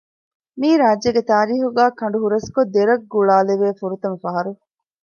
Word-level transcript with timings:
މިއީ 0.59 0.75
ރާއްޖޭގެ 0.81 1.21
ތާރީޚުގައި 1.29 1.93
ކަނޑު 1.99 2.17
ހުރަސްކޮށް 2.23 2.71
ދެރަށް 2.75 3.05
ގުޅާލެވޭ 3.11 3.67
ފުރަތަމަ 3.79 4.17
ފަހަރު 4.23 4.51